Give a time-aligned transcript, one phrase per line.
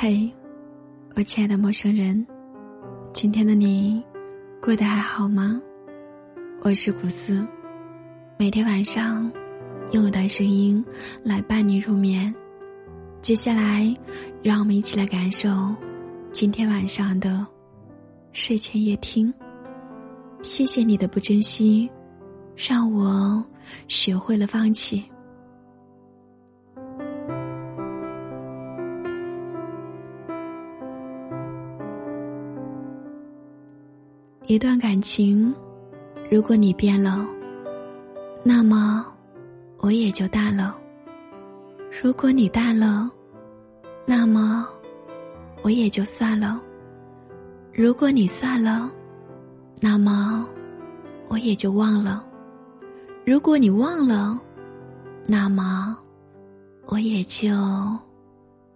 [0.00, 0.32] 嘿，
[1.16, 2.24] 我亲爱的陌生人，
[3.12, 4.00] 今天的你
[4.62, 5.60] 过得还好吗？
[6.60, 7.44] 我是古斯，
[8.38, 9.28] 每天晚上
[9.90, 10.84] 用我的声音
[11.24, 12.32] 来伴你入眠。
[13.22, 13.92] 接下来，
[14.40, 15.74] 让我们一起来感受
[16.30, 17.44] 今天晚上的
[18.32, 19.34] 睡前夜听。
[20.44, 21.90] 谢谢你的不珍惜，
[22.54, 23.44] 让我
[23.88, 25.04] 学会了放弃。
[34.48, 35.54] 一段感情，
[36.30, 37.28] 如果你变了，
[38.42, 39.04] 那么
[39.76, 40.72] 我也就淡了；
[42.02, 43.10] 如果你淡了，
[44.06, 44.66] 那么
[45.60, 46.58] 我也就算了；
[47.74, 48.90] 如果你算了，
[49.82, 50.48] 那么
[51.28, 52.24] 我也就忘了；
[53.26, 54.40] 如果你忘了，
[55.26, 55.94] 那么
[56.86, 57.50] 我也就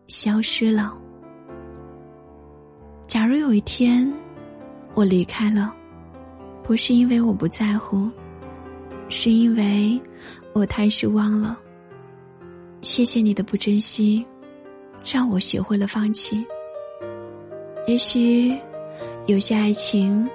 [0.06, 0.94] 消失了。
[3.08, 4.06] 假如有一天。
[4.94, 5.74] 我离开了，
[6.62, 8.10] 不是因为我不在乎，
[9.08, 10.00] 是因为
[10.52, 11.58] 我太失望了。
[12.82, 14.24] 谢谢你的不珍惜，
[15.04, 16.44] 让我学会了放弃。
[17.86, 18.54] 也许
[19.26, 20.28] 有些爱情，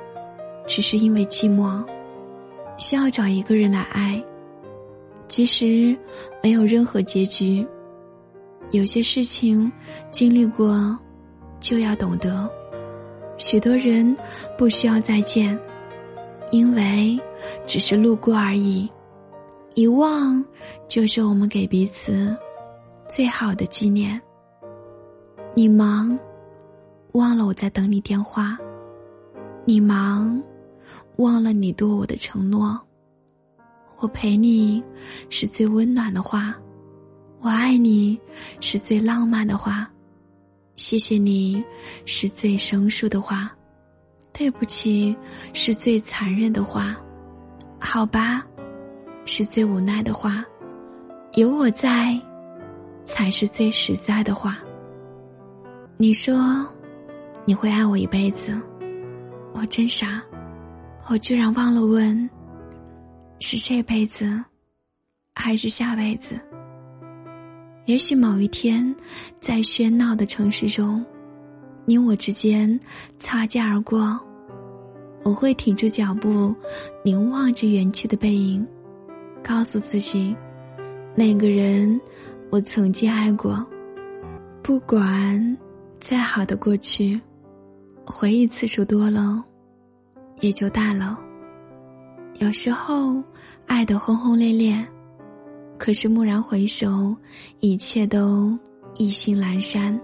[0.66, 1.84] 只是因为寂寞，
[2.78, 4.22] 需要找一个人来爱。
[5.28, 5.96] 其实
[6.42, 7.66] 没有任何结局。
[8.72, 9.72] 有些事情
[10.10, 10.98] 经历过，
[11.60, 12.50] 就要懂得。
[13.38, 14.16] 许多人
[14.58, 15.58] 不需要再见，
[16.52, 17.20] 因为
[17.66, 18.90] 只是路过而已。
[19.76, 20.44] 遗忘
[20.88, 22.36] 就是我们给彼此
[23.08, 24.20] 最好的纪念。
[25.54, 26.18] 你忙，
[27.14, 28.58] 忘了我在等你电话；
[29.66, 30.42] 你忙，
[31.18, 32.80] 忘了你对我的承诺。
[34.00, 34.84] 我陪你
[35.30, 36.56] 是最温暖的话，
[37.40, 38.20] 我爱你
[38.60, 39.88] 是最浪漫的话。
[40.78, 41.62] 谢谢你，
[42.06, 43.50] 是最生疏的话；
[44.32, 45.16] 对不起，
[45.52, 46.96] 是最残忍的话；
[47.80, 48.46] 好吧，
[49.26, 50.44] 是最无奈的话；
[51.34, 52.16] 有我在，
[53.06, 54.60] 才是最实在的话。
[55.98, 56.64] 你说
[57.44, 58.56] 你会爱我一辈子，
[59.54, 60.22] 我真傻，
[61.08, 62.30] 我居然忘了问：
[63.40, 64.44] 是这辈子，
[65.34, 66.40] 还是下辈子？
[67.88, 68.94] 也许某一天，
[69.40, 71.04] 在喧闹的城市中，
[71.86, 72.78] 你我之间
[73.18, 74.20] 擦肩而过，
[75.24, 76.54] 我会停住脚步，
[77.02, 78.68] 凝望着远去的背影，
[79.42, 80.36] 告诉自己，
[81.16, 81.98] 那个人
[82.50, 83.66] 我曾经爱过。
[84.62, 85.58] 不管
[86.02, 87.18] 再好的过去，
[88.06, 89.42] 回忆次数多了，
[90.42, 91.18] 也就淡了。
[92.40, 93.24] 有时候，
[93.66, 94.86] 爱的轰轰烈烈。
[95.78, 97.16] 可是蓦然回首，
[97.60, 98.58] 一切都
[98.96, 99.98] 意兴阑珊。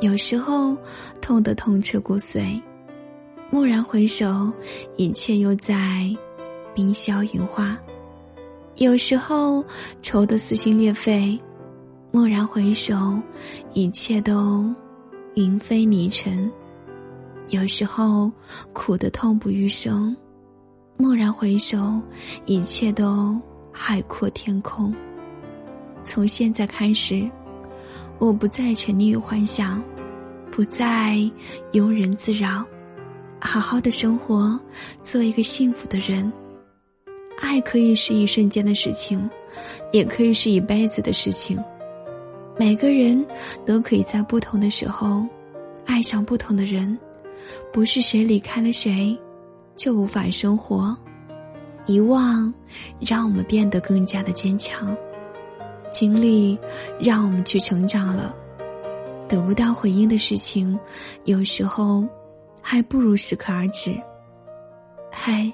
[0.00, 0.76] 有时候
[1.20, 2.60] 痛得痛彻骨髓，
[3.50, 4.52] 蓦然回首，
[4.96, 6.04] 一切又在
[6.74, 7.76] 冰消云化。
[8.76, 9.64] 有时候
[10.02, 11.36] 愁得撕心裂肺，
[12.12, 13.18] 蓦然回首，
[13.72, 14.72] 一切都
[15.34, 16.48] 云飞泥尘。
[17.48, 18.30] 有时候
[18.72, 20.14] 苦得痛不欲生，
[20.98, 22.00] 蓦然回首，
[22.44, 23.34] 一切都。
[23.80, 24.92] 海阔天空。
[26.02, 27.30] 从现在开始，
[28.18, 29.80] 我不再沉溺于幻想，
[30.50, 31.14] 不再
[31.72, 32.64] 庸人自扰，
[33.40, 34.58] 好好的生活，
[35.00, 36.30] 做一个幸福的人。
[37.38, 39.30] 爱可以是一瞬间的事情，
[39.92, 41.56] 也可以是一辈子的事情。
[42.58, 43.24] 每个人
[43.64, 45.24] 都可以在不同的时候，
[45.86, 46.98] 爱上不同的人。
[47.72, 49.16] 不是谁离开了谁，
[49.76, 50.94] 就无法生活。
[51.88, 52.52] 遗忘，
[53.00, 54.94] 让我们变得更加的坚强；
[55.90, 56.58] 经历，
[57.00, 58.36] 让我们去成长了。
[59.26, 60.78] 得不到回应的事情，
[61.24, 62.06] 有时候
[62.60, 63.90] 还不如适可而止。
[65.10, 65.50] 嗨，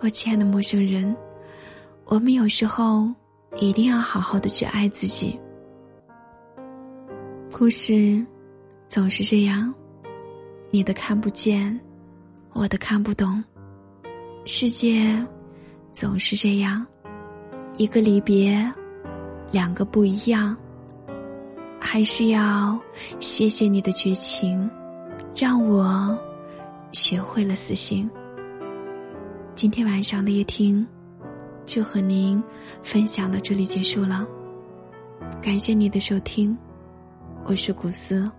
[0.00, 1.16] 我亲爱的陌生人，
[2.04, 3.08] 我们有时候
[3.56, 5.38] 一定要好好的去爱自己。
[7.50, 8.24] 故事
[8.88, 9.74] 总是这样，
[10.70, 11.78] 你的看不见，
[12.52, 13.42] 我的看不懂。
[14.46, 15.24] 世界
[15.92, 16.84] 总是这样，
[17.76, 18.60] 一个离别，
[19.52, 20.56] 两个不一样。
[21.78, 22.78] 还是要
[23.20, 24.68] 谢谢你的绝情，
[25.36, 26.18] 让我
[26.92, 28.08] 学会了死心。
[29.54, 30.86] 今天晚上的夜听
[31.66, 32.42] 就和您
[32.82, 34.26] 分享到这里结束了，
[35.42, 36.56] 感谢你的收听，
[37.44, 38.30] 我是古斯。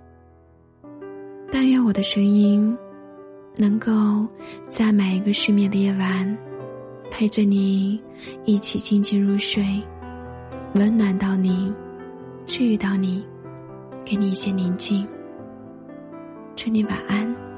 [1.51, 2.75] 但愿我的声音。
[3.55, 3.91] 能够
[4.69, 6.37] 在每一个失眠的夜晚，
[7.09, 8.01] 陪着你
[8.45, 9.63] 一起静静入睡，
[10.75, 11.73] 温暖到你，
[12.45, 13.23] 治愈到你。
[14.03, 15.07] 给你一些宁静。
[16.55, 17.50] 祝你晚安。